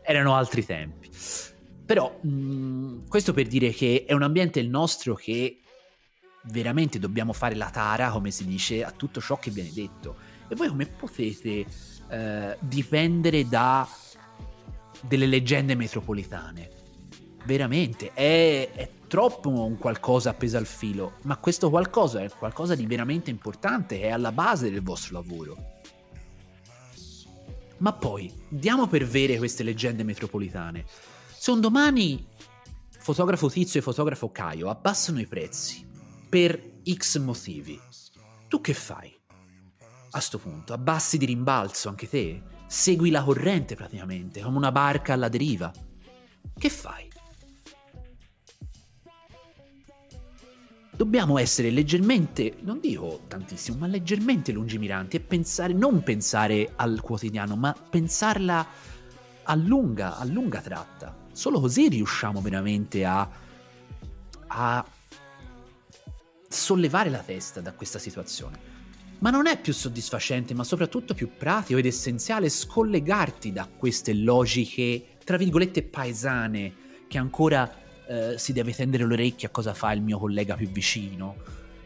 Erano 0.00 0.34
altri 0.34 0.64
tempi. 0.64 1.10
Però 1.84 2.18
mh, 2.22 3.06
questo 3.06 3.34
per 3.34 3.46
dire 3.48 3.70
che 3.70 4.04
è 4.06 4.14
un 4.14 4.22
ambiente 4.22 4.60
il 4.60 4.70
nostro 4.70 5.14
che 5.14 5.58
veramente 6.44 6.98
dobbiamo 6.98 7.34
fare 7.34 7.54
la 7.54 7.68
tara, 7.68 8.10
come 8.10 8.30
si 8.30 8.46
dice, 8.46 8.82
a 8.82 8.90
tutto 8.90 9.20
ciò 9.20 9.38
che 9.38 9.50
viene 9.50 9.70
detto. 9.74 10.16
E 10.48 10.54
voi 10.54 10.68
come 10.68 10.86
potete 10.86 11.66
eh, 12.08 12.56
dipendere 12.60 13.46
da 13.46 13.86
delle 15.02 15.26
leggende 15.26 15.74
metropolitane? 15.74 16.80
veramente 17.44 18.12
è, 18.12 18.70
è 18.72 18.88
troppo 19.12 19.50
un 19.50 19.76
qualcosa 19.76 20.30
appeso 20.30 20.56
al 20.56 20.64
filo, 20.64 21.18
ma 21.24 21.36
questo 21.36 21.68
qualcosa 21.68 22.22
è 22.22 22.30
qualcosa 22.30 22.74
di 22.74 22.86
veramente 22.86 23.28
importante, 23.28 24.00
è 24.00 24.08
alla 24.08 24.32
base 24.32 24.70
del 24.70 24.82
vostro 24.82 25.20
lavoro. 25.20 25.56
Ma 27.76 27.92
poi, 27.92 28.32
diamo 28.48 28.86
per 28.86 29.04
vere 29.04 29.36
queste 29.36 29.64
leggende 29.64 30.02
metropolitane. 30.02 30.86
Se 31.28 31.50
un 31.50 31.60
domani 31.60 32.26
fotografo 32.88 33.50
Tizio 33.50 33.80
e 33.80 33.82
fotografo 33.82 34.30
Caio 34.30 34.70
abbassano 34.70 35.20
i 35.20 35.26
prezzi 35.26 35.86
per 36.26 36.80
X 36.82 37.18
motivi, 37.18 37.78
tu 38.48 38.62
che 38.62 38.72
fai? 38.72 39.14
A 40.12 40.20
sto 40.20 40.38
punto, 40.38 40.72
abbassi 40.72 41.18
di 41.18 41.26
rimbalzo 41.26 41.90
anche 41.90 42.08
te? 42.08 42.42
Segui 42.66 43.10
la 43.10 43.22
corrente 43.22 43.74
praticamente, 43.74 44.40
come 44.40 44.56
una 44.56 44.72
barca 44.72 45.12
alla 45.12 45.28
deriva. 45.28 45.70
Che 46.56 46.70
fai? 46.70 47.11
Dobbiamo 51.02 51.36
essere 51.36 51.70
leggermente, 51.70 52.58
non 52.60 52.78
dico 52.78 53.22
tantissimo, 53.26 53.78
ma 53.78 53.88
leggermente 53.88 54.52
lungimiranti 54.52 55.16
e 55.16 55.20
pensare, 55.20 55.72
non 55.72 56.04
pensare 56.04 56.74
al 56.76 57.00
quotidiano, 57.00 57.56
ma 57.56 57.72
pensarla 57.72 58.66
a 59.42 59.54
lunga, 59.56 60.16
a 60.16 60.24
lunga 60.24 60.60
tratta. 60.60 61.26
Solo 61.32 61.58
così 61.58 61.88
riusciamo 61.88 62.40
veramente 62.40 63.04
a, 63.04 63.28
a 64.46 64.86
sollevare 66.48 67.10
la 67.10 67.18
testa 67.18 67.60
da 67.60 67.72
questa 67.72 67.98
situazione. 67.98 68.70
Ma 69.18 69.30
non 69.30 69.48
è 69.48 69.60
più 69.60 69.72
soddisfacente, 69.72 70.54
ma 70.54 70.62
soprattutto 70.62 71.14
più 71.14 71.30
pratico 71.36 71.80
ed 71.80 71.86
essenziale 71.86 72.48
scollegarti 72.48 73.50
da 73.50 73.66
queste 73.66 74.14
logiche, 74.14 75.16
tra 75.24 75.36
virgolette, 75.36 75.82
paesane, 75.82 76.74
che 77.08 77.18
ancora 77.18 77.81
eh, 78.12 78.36
si 78.36 78.52
deve 78.52 78.74
tendere 78.74 79.06
le 79.06 79.14
orecchie 79.14 79.48
a 79.48 79.50
cosa 79.50 79.72
fa 79.72 79.90
il 79.92 80.02
mio 80.02 80.18
collega 80.18 80.54
più 80.54 80.68
vicino 80.68 81.36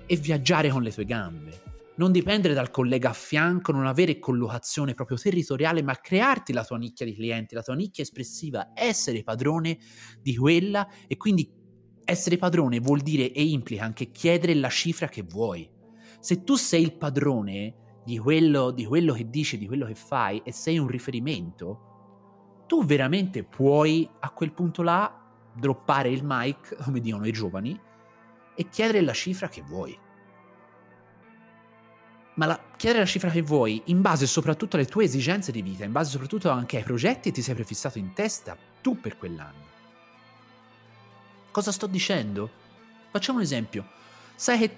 e 0.06 0.16
viaggiare 0.16 0.70
con 0.70 0.82
le 0.82 0.92
tue 0.92 1.04
gambe. 1.04 1.62
Non 1.98 2.10
dipendere 2.10 2.52
dal 2.52 2.70
collega 2.70 3.10
a 3.10 3.12
fianco, 3.12 3.70
non 3.70 3.86
avere 3.86 4.18
collocazione 4.18 4.94
proprio 4.94 5.16
territoriale, 5.16 5.82
ma 5.82 5.94
crearti 5.94 6.52
la 6.52 6.64
tua 6.64 6.78
nicchia 6.78 7.06
di 7.06 7.14
clienti, 7.14 7.54
la 7.54 7.62
tua 7.62 7.76
nicchia 7.76 8.02
espressiva, 8.02 8.72
essere 8.74 9.22
padrone 9.22 9.78
di 10.20 10.36
quella 10.36 10.88
e 11.06 11.16
quindi 11.16 11.48
essere 12.04 12.36
padrone 12.38 12.80
vuol 12.80 13.00
dire 13.00 13.32
e 13.32 13.44
implica 13.44 13.84
anche 13.84 14.10
chiedere 14.10 14.54
la 14.54 14.68
cifra 14.68 15.06
che 15.06 15.22
vuoi. 15.22 15.70
Se 16.18 16.42
tu 16.42 16.56
sei 16.56 16.82
il 16.82 16.96
padrone 16.96 18.00
di 18.04 18.18
quello, 18.18 18.72
di 18.72 18.84
quello 18.84 19.12
che 19.12 19.30
dici, 19.30 19.58
di 19.58 19.66
quello 19.66 19.86
che 19.86 19.94
fai 19.94 20.42
e 20.44 20.50
sei 20.52 20.76
un 20.76 20.88
riferimento, 20.88 22.64
tu 22.66 22.84
veramente 22.84 23.44
puoi 23.44 24.08
a 24.20 24.30
quel 24.30 24.52
punto 24.52 24.82
là 24.82 25.25
droppare 25.56 26.10
il 26.10 26.20
mic, 26.22 26.76
come 26.82 27.00
dicono 27.00 27.26
i 27.26 27.32
giovani, 27.32 27.78
e 28.54 28.68
chiedere 28.68 29.00
la 29.00 29.12
cifra 29.12 29.48
che 29.48 29.62
vuoi. 29.62 29.98
Ma 32.34 32.46
la, 32.46 32.60
chiedere 32.76 33.00
la 33.00 33.08
cifra 33.08 33.30
che 33.30 33.40
vuoi 33.40 33.82
in 33.86 34.02
base 34.02 34.26
soprattutto 34.26 34.76
alle 34.76 34.84
tue 34.84 35.04
esigenze 35.04 35.52
di 35.52 35.62
vita, 35.62 35.84
in 35.84 35.92
base 35.92 36.10
soprattutto 36.10 36.50
anche 36.50 36.76
ai 36.76 36.82
progetti 36.82 37.30
che 37.30 37.36
ti 37.36 37.42
sei 37.42 37.54
prefissato 37.54 37.98
in 37.98 38.12
testa 38.12 38.56
tu 38.82 39.00
per 39.00 39.16
quell'anno. 39.16 39.64
Cosa 41.50 41.72
sto 41.72 41.86
dicendo? 41.86 42.50
Facciamo 43.10 43.38
un 43.38 43.44
esempio. 43.44 43.88
Sai 44.34 44.58
che 44.58 44.76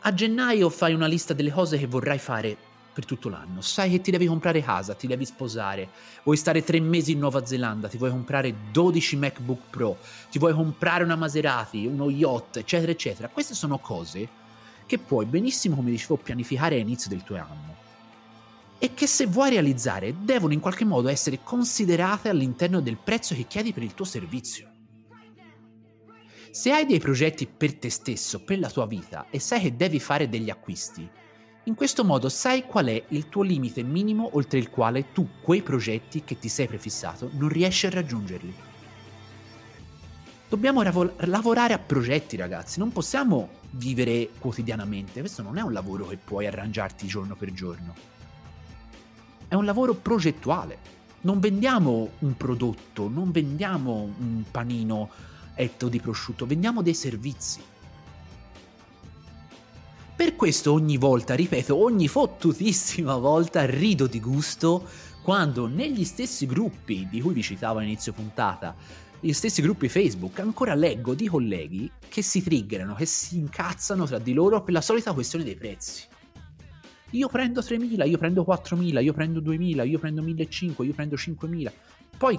a 0.00 0.14
gennaio 0.14 0.68
fai 0.68 0.94
una 0.94 1.06
lista 1.06 1.34
delle 1.34 1.50
cose 1.50 1.78
che 1.78 1.86
vorrai 1.88 2.18
fare 2.18 2.56
per 2.92 3.04
tutto 3.04 3.28
l'anno. 3.28 3.60
Sai 3.60 3.90
che 3.90 4.00
ti 4.00 4.10
devi 4.10 4.26
comprare 4.26 4.62
casa, 4.62 4.94
ti 4.94 5.06
devi 5.06 5.24
sposare, 5.24 5.88
vuoi 6.22 6.36
stare 6.36 6.62
tre 6.62 6.80
mesi 6.80 7.12
in 7.12 7.18
Nuova 7.18 7.44
Zelanda, 7.44 7.88
ti 7.88 7.98
vuoi 7.98 8.10
comprare 8.10 8.54
12 8.70 9.16
MacBook 9.16 9.70
Pro, 9.70 9.98
ti 10.30 10.38
vuoi 10.38 10.52
comprare 10.52 11.04
una 11.04 11.16
Maserati, 11.16 11.86
uno 11.86 12.10
yacht, 12.10 12.58
eccetera, 12.58 12.92
eccetera. 12.92 13.28
Queste 13.28 13.54
sono 13.54 13.78
cose 13.78 14.28
che 14.86 14.98
puoi 14.98 15.26
benissimo, 15.26 15.76
come 15.76 15.90
dicevo, 15.90 16.16
pianificare 16.16 16.74
all'inizio 16.74 17.08
del 17.08 17.22
tuo 17.22 17.36
anno 17.36 17.80
e 18.82 18.94
che 18.94 19.06
se 19.06 19.26
vuoi 19.26 19.50
realizzare 19.50 20.12
devono 20.24 20.52
in 20.52 20.58
qualche 20.58 20.84
modo 20.84 21.08
essere 21.08 21.38
considerate 21.44 22.28
all'interno 22.28 22.80
del 22.80 22.96
prezzo 22.96 23.32
che 23.32 23.46
chiedi 23.46 23.72
per 23.72 23.84
il 23.84 23.94
tuo 23.94 24.04
servizio. 24.04 24.70
Se 26.50 26.72
hai 26.72 26.84
dei 26.84 26.98
progetti 26.98 27.46
per 27.46 27.76
te 27.76 27.88
stesso, 27.90 28.42
per 28.42 28.58
la 28.58 28.68
tua 28.68 28.86
vita 28.86 29.28
e 29.30 29.38
sai 29.38 29.60
che 29.60 29.76
devi 29.76 30.00
fare 30.00 30.28
degli 30.28 30.50
acquisti, 30.50 31.08
in 31.64 31.76
questo 31.76 32.02
modo 32.04 32.28
sai 32.28 32.64
qual 32.66 32.86
è 32.86 33.04
il 33.08 33.28
tuo 33.28 33.42
limite 33.42 33.84
minimo 33.84 34.30
oltre 34.32 34.58
il 34.58 34.68
quale 34.68 35.12
tu 35.12 35.28
quei 35.40 35.62
progetti 35.62 36.24
che 36.24 36.36
ti 36.36 36.48
sei 36.48 36.66
prefissato 36.66 37.30
non 37.34 37.48
riesci 37.48 37.86
a 37.86 37.90
raggiungerli. 37.90 38.54
Dobbiamo 40.48 40.82
rav- 40.82 41.24
lavorare 41.24 41.72
a 41.72 41.78
progetti, 41.78 42.36
ragazzi, 42.36 42.80
non 42.80 42.90
possiamo 42.90 43.60
vivere 43.70 44.30
quotidianamente. 44.38 45.20
Questo 45.20 45.42
non 45.42 45.56
è 45.56 45.62
un 45.62 45.72
lavoro 45.72 46.08
che 46.08 46.16
puoi 46.16 46.46
arrangiarti 46.46 47.06
giorno 47.06 47.36
per 47.36 47.52
giorno. 47.52 47.94
È 49.46 49.54
un 49.54 49.64
lavoro 49.64 49.94
progettuale. 49.94 50.90
Non 51.20 51.38
vendiamo 51.38 52.10
un 52.18 52.36
prodotto, 52.36 53.08
non 53.08 53.30
vendiamo 53.30 54.12
un 54.18 54.42
panino 54.50 55.10
etto 55.54 55.88
di 55.88 56.00
prosciutto, 56.00 56.44
vendiamo 56.44 56.82
dei 56.82 56.94
servizi. 56.94 57.62
Per 60.22 60.36
questo 60.36 60.72
ogni 60.72 60.98
volta, 60.98 61.34
ripeto, 61.34 61.76
ogni 61.76 62.06
fottutissima 62.06 63.16
volta 63.16 63.66
rido 63.66 64.06
di 64.06 64.20
gusto 64.20 64.88
quando 65.20 65.66
negli 65.66 66.04
stessi 66.04 66.46
gruppi 66.46 67.08
di 67.10 67.20
cui 67.20 67.34
vi 67.34 67.42
citavo 67.42 67.80
all'inizio 67.80 68.12
puntata, 68.12 68.76
gli 69.18 69.32
stessi 69.32 69.62
gruppi 69.62 69.88
Facebook, 69.88 70.38
ancora 70.38 70.74
leggo 70.74 71.14
di 71.14 71.26
colleghi 71.26 71.90
che 72.08 72.22
si 72.22 72.40
triggerano, 72.40 72.94
che 72.94 73.04
si 73.04 73.36
incazzano 73.36 74.06
tra 74.06 74.20
di 74.20 74.32
loro 74.32 74.62
per 74.62 74.74
la 74.74 74.80
solita 74.80 75.12
questione 75.12 75.42
dei 75.42 75.56
prezzi. 75.56 76.04
Io 77.10 77.26
prendo 77.26 77.60
3.000, 77.60 78.08
io 78.08 78.16
prendo 78.16 78.44
4.000, 78.48 79.02
io 79.02 79.12
prendo 79.12 79.40
2.000, 79.40 79.88
io 79.88 79.98
prendo 79.98 80.22
1.500, 80.22 80.84
io 80.84 80.94
prendo 80.94 81.16
5.000. 81.16 81.72
Poi, 82.16 82.38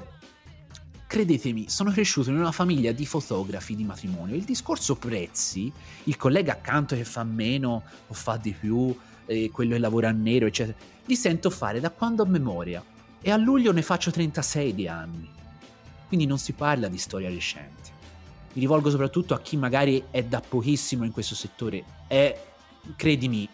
credetemi, 1.13 1.69
sono 1.69 1.91
cresciuto 1.91 2.31
in 2.31 2.39
una 2.39 2.51
famiglia 2.51 2.91
di 2.91 3.05
fotografi 3.05 3.75
di 3.75 3.83
matrimonio. 3.83 4.33
Il 4.33 4.45
discorso 4.45 4.95
prezzi, 4.95 5.71
il 6.05 6.17
collega 6.17 6.53
accanto 6.53 6.95
che 6.95 7.03
fa 7.03 7.23
meno 7.23 7.83
o 8.07 8.13
fa 8.15 8.37
di 8.37 8.51
più, 8.51 8.97
eh, 9.27 9.51
quello 9.51 9.73
che 9.73 9.77
lavora 9.77 10.09
a 10.09 10.11
nero, 10.11 10.47
eccetera, 10.47 10.75
li 11.05 11.15
sento 11.15 11.51
fare 11.51 11.79
da 11.79 11.91
quando 11.91 12.23
ho 12.23 12.25
memoria. 12.25 12.83
E 13.21 13.29
a 13.29 13.37
luglio 13.37 13.71
ne 13.71 13.83
faccio 13.83 14.09
36 14.09 14.73
di 14.73 14.87
anni. 14.87 15.29
Quindi 16.07 16.25
non 16.25 16.39
si 16.39 16.53
parla 16.53 16.87
di 16.87 16.97
storia 16.97 17.29
recente. 17.29 17.91
Mi 18.53 18.61
rivolgo 18.61 18.89
soprattutto 18.89 19.35
a 19.35 19.39
chi 19.39 19.55
magari 19.55 20.05
è 20.09 20.23
da 20.23 20.41
pochissimo 20.41 21.05
in 21.05 21.11
questo 21.11 21.35
settore. 21.35 21.83
È, 22.07 22.43
credimi, 22.95 23.47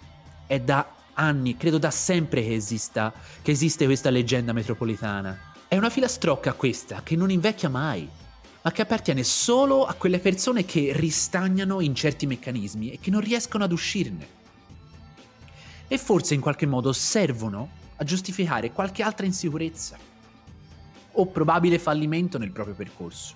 è 0.47 0.61
da 0.61 0.95
anni, 1.11 1.57
credo 1.57 1.77
da 1.77 1.91
sempre 1.91 2.41
che 2.41 2.53
esista, 2.53 3.11
che 3.41 3.51
esiste 3.51 3.83
questa 3.83 4.09
leggenda 4.09 4.53
metropolitana. 4.53 5.48
È 5.69 5.77
una 5.77 5.91
filastrocca 5.91 6.53
questa 6.53 7.03
che 7.03 7.15
non 7.15 7.29
invecchia 7.29 7.69
mai, 7.69 8.09
ma 8.63 8.71
che 8.71 8.81
appartiene 8.81 9.23
solo 9.23 9.85
a 9.85 9.93
quelle 9.93 10.17
persone 10.17 10.65
che 10.65 10.93
ristagnano 10.95 11.79
in 11.79 11.93
certi 11.93 12.25
meccanismi 12.25 12.89
e 12.89 12.99
che 12.99 13.11
non 13.11 13.21
riescono 13.21 13.65
ad 13.65 13.71
uscirne. 13.71 14.27
E 15.87 15.97
forse 15.99 16.33
in 16.33 16.41
qualche 16.41 16.65
modo 16.65 16.91
servono 16.91 17.69
a 17.97 18.03
giustificare 18.03 18.71
qualche 18.71 19.03
altra 19.03 19.27
insicurezza 19.27 19.95
o 21.11 21.25
probabile 21.27 21.77
fallimento 21.77 22.39
nel 22.39 22.49
proprio 22.51 22.73
percorso. 22.73 23.35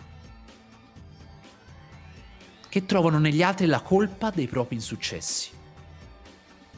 Che 2.67 2.85
trovano 2.87 3.19
negli 3.19 3.43
altri 3.43 3.67
la 3.67 3.81
colpa 3.81 4.31
dei 4.31 4.47
propri 4.47 4.73
insuccessi. 4.73 5.51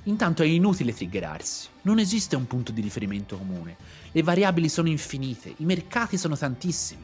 Intanto 0.07 0.43
è 0.43 0.45
inutile 0.45 0.93
triggerarsi, 0.93 1.67
non 1.83 1.97
esiste 1.97 2.35
un 2.35 2.45
punto 2.45 2.71
di 2.71 2.81
riferimento 2.81 3.37
comune, 3.37 3.75
le 4.11 4.21
variabili 4.21 4.69
sono 4.69 4.87
infinite, 4.87 5.53
i 5.57 5.65
mercati 5.65 6.15
sono 6.17 6.37
tantissimi, 6.37 7.03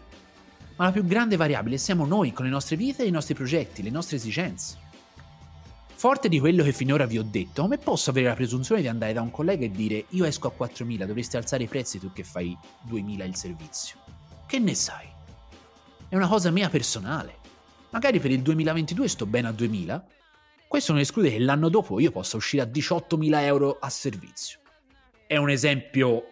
ma 0.75 0.86
la 0.86 0.91
più 0.91 1.03
grande 1.05 1.36
variabile 1.36 1.77
siamo 1.77 2.05
noi 2.05 2.31
con 2.31 2.46
le 2.46 2.51
nostre 2.51 2.75
vite 2.75 3.03
i 3.03 3.12
nostri 3.12 3.34
progetti, 3.34 3.81
le 3.81 3.89
nostre 3.89 4.17
esigenze. 4.17 4.77
Forte 5.96 6.29
di 6.29 6.39
quello 6.39 6.63
che 6.63 6.74
finora 6.74 7.05
vi 7.05 7.17
ho 7.17 7.24
detto, 7.24 7.63
come 7.63 7.79
posso 7.79 8.12
avere 8.12 8.27
la 8.27 8.36
presunzione 8.36 8.81
di 8.81 8.88
andare 8.88 9.13
da 9.13 9.22
un 9.22 9.31
collega 9.31 9.65
e 9.65 9.72
dire 9.72 10.05
io 10.10 10.25
esco 10.25 10.48
a 10.48 10.65
4.000, 10.65 11.05
dovresti 11.05 11.38
alzare 11.38 11.63
i 11.63 11.67
prezzi 11.67 12.00
tu 12.00 12.12
che 12.12 12.24
fai 12.24 12.55
2.000 12.88 13.27
il 13.27 13.36
servizio? 13.36 13.98
Che 14.46 14.60
ne 14.60 14.74
sai? 14.75 15.08
È 16.08 16.15
una 16.15 16.27
cosa 16.27 16.51
mia 16.51 16.70
personale. 16.70 17.38
Magari 17.91 18.20
per 18.20 18.31
il 18.31 18.41
2022 18.41 19.08
sto 19.08 19.25
bene 19.25 19.48
a 19.48 19.51
2.000, 19.51 20.01
questo 20.72 20.94
non 20.94 21.01
esclude 21.01 21.30
che 21.30 21.40
l'anno 21.40 21.68
dopo 21.68 22.00
io 22.00 22.12
possa 22.12 22.38
uscire 22.38 22.63
a 22.63 22.66
18.000 22.66 23.42
euro 23.42 23.78
a 23.78 23.90
servizio. 23.90 24.60
È 25.28 25.36
un 25.36 25.50
esempio 25.50 26.32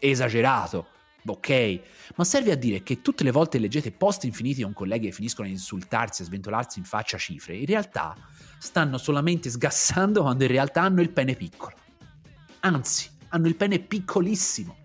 esagerato, 0.00 0.88
ok? 1.24 1.80
Ma 2.16 2.24
serve 2.24 2.50
a 2.50 2.56
dire 2.56 2.82
che 2.82 3.02
tutte 3.02 3.22
le 3.22 3.30
volte 3.30 3.60
leggete 3.60 3.92
post 3.92 4.24
infiniti 4.24 4.62
con 4.62 4.72
colleghi 4.72 5.06
che 5.06 5.12
finiscono 5.12 5.46
a 5.46 5.50
insultarsi, 5.52 6.22
a 6.22 6.24
sventolarsi 6.24 6.80
in 6.80 6.84
faccia 6.84 7.16
cifre, 7.18 7.54
in 7.54 7.66
realtà 7.66 8.16
stanno 8.58 8.98
solamente 8.98 9.48
sgassando 9.48 10.22
quando 10.26 10.42
in 10.42 10.50
realtà 10.50 10.82
hanno 10.82 11.00
il 11.00 11.10
pene 11.10 11.36
piccolo. 11.36 11.76
Anzi, 12.62 13.10
hanno 13.28 13.46
il 13.46 13.54
pene 13.54 13.78
piccolissimo. 13.78 14.81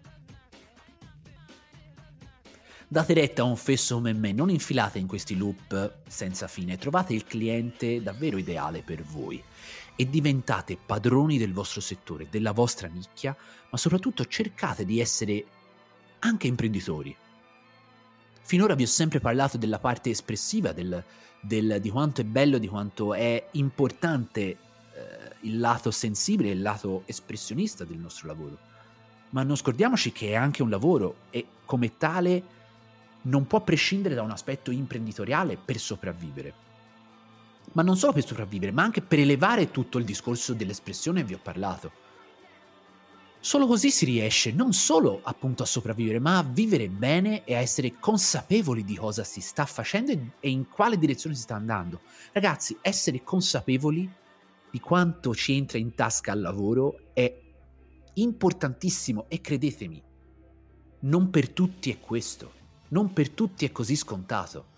Date 2.90 3.14
retta 3.14 3.42
a 3.42 3.46
un 3.46 3.58
fesso 3.58 3.96
come 3.96 4.14
me, 4.14 4.32
non 4.32 4.50
infilate 4.50 4.98
in 4.98 5.08
questi 5.08 5.36
loop 5.36 5.96
senza 6.08 6.48
fine, 6.48 6.78
trovate 6.78 7.14
il 7.14 7.26
cliente 7.26 8.02
davvero 8.02 8.38
ideale 8.38 8.82
per 8.82 9.04
voi 9.04 9.44
e 9.94 10.10
diventate 10.10 10.78
padroni 10.78 11.38
del 11.38 11.52
vostro 11.52 11.82
settore, 11.82 12.28
della 12.30 12.54
vostra 12.54 12.88
nicchia, 12.88 13.36
ma 13.70 13.78
soprattutto 13.78 14.24
cercate 14.24 14.86
di 14.86 15.02
essere 15.02 15.44
anche 16.20 16.48
imprenditori. 16.48 17.14
Finora 18.44 18.74
vi 18.74 18.84
ho 18.84 18.88
sempre 18.88 19.20
parlato 19.20 19.58
della 19.58 19.80
parte 19.80 20.10
espressiva, 20.10 20.72
del, 20.72 21.04
del, 21.42 21.80
di 21.82 21.90
quanto 21.90 22.22
è 22.22 22.24
bello, 22.24 22.58
di 22.58 22.70
quanto 22.70 23.14
è 23.14 23.50
importante 23.52 24.42
eh, 24.42 24.58
il 25.42 25.60
lato 25.60 25.92
sensibile, 25.92 26.52
il 26.52 26.62
lato 26.62 27.04
espressionista 27.06 27.84
del 27.84 27.98
nostro 27.98 28.28
lavoro. 28.28 28.58
Ma 29.32 29.44
non 29.44 29.58
scordiamoci 29.58 30.14
che 30.14 30.30
è 30.30 30.36
anche 30.36 30.64
un 30.64 30.70
lavoro 30.70 31.16
e 31.32 31.46
come 31.66 31.98
tale 31.98 32.56
non 33.28 33.48
può 33.48 33.62
prescindere 33.62 34.16
da 34.16 34.22
un 34.22 34.32
aspetto 34.32 34.72
imprenditoriale 34.72 35.58
per 35.58 35.78
sopravvivere. 35.78 36.66
Ma 37.74 37.84
non 37.84 37.98
solo 37.98 38.14
per 38.14 38.26
sopravvivere, 38.26 38.72
ma 38.72 38.84
anche 38.84 39.02
per 39.02 39.20
elevare 39.20 39.72
tutto 39.72 39.98
il 39.98 40.06
discorso 40.06 40.54
dell'espressione 40.54 41.24
vi 41.24 41.34
ho 41.34 41.40
parlato. 41.42 42.06
Solo 43.40 43.68
così 43.68 43.92
si 43.92 44.06
riesce 44.06 44.52
non 44.52 44.74
solo 44.74 45.20
appunto 45.24 45.64
a 45.64 45.66
sopravvivere, 45.66 46.20
ma 46.20 46.40
a 46.40 46.44
vivere 46.44 46.90
bene 46.90 47.44
e 47.44 47.56
a 47.56 47.60
essere 47.60 47.98
consapevoli 48.00 48.84
di 48.84 48.96
cosa 48.96 49.24
si 49.24 49.42
sta 49.42 49.66
facendo 49.66 50.12
e 50.40 50.50
in 50.50 50.68
quale 50.70 50.98
direzione 50.98 51.36
si 51.36 51.44
sta 51.44 51.56
andando. 51.56 52.02
Ragazzi, 52.32 52.78
essere 52.82 53.24
consapevoli 53.24 54.10
di 54.72 54.80
quanto 54.80 55.36
ci 55.36 55.56
entra 55.56 55.78
in 55.78 55.94
tasca 55.94 56.32
al 56.32 56.42
lavoro 56.42 57.12
è 57.14 57.42
importantissimo 58.16 59.26
e 59.28 59.40
credetemi, 59.40 60.02
non 61.02 61.30
per 61.30 61.50
tutti 61.50 61.92
è 61.92 62.00
questo. 62.00 62.57
Non 62.90 63.12
per 63.14 63.30
tutti 63.32 63.66
è 63.66 63.72
così 63.72 63.96
scontato. 63.96 64.76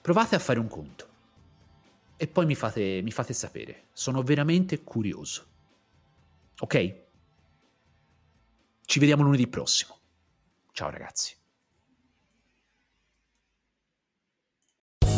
Provate 0.00 0.34
a 0.36 0.38
fare 0.38 0.58
un 0.58 0.68
conto 0.68 1.08
e 2.16 2.26
poi 2.26 2.46
mi 2.46 2.54
fate, 2.54 3.00
mi 3.02 3.10
fate 3.10 3.32
sapere. 3.32 3.88
Sono 3.92 4.22
veramente 4.22 4.82
curioso. 4.82 5.46
Ok? 6.60 7.04
Ci 8.84 8.98
vediamo 8.98 9.22
lunedì 9.22 9.46
prossimo. 9.46 9.98
Ciao 10.72 10.90
ragazzi. 10.90 11.36